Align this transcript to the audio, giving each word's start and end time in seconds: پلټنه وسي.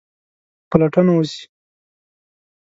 پلټنه 0.69 1.11
وسي. 1.17 1.43